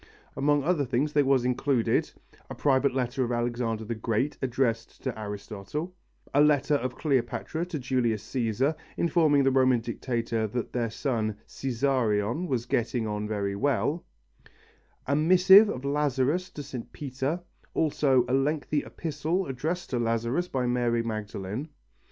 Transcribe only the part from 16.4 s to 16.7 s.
to